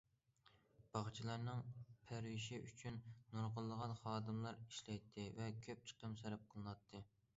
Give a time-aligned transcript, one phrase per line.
[0.95, 1.59] باغچىلارنىڭ
[2.11, 2.97] پەرۋىشى ئۈچۈن
[3.35, 7.05] نۇرغۇنلىغان خادىملار ئىشلەيتتى ۋە كۆپ چىقىم سەرپ قىلىناتتى.